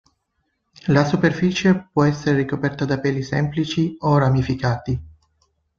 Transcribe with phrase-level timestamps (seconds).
[0.87, 4.99] La superficie può essere ricoperta da peli semplici o ramificati.